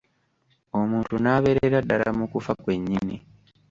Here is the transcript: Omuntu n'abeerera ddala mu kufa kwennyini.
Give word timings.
Omuntu 0.79 1.15
n'abeerera 1.19 1.77
ddala 1.83 2.09
mu 2.17 2.25
kufa 2.31 2.51
kwennyini. 2.61 3.17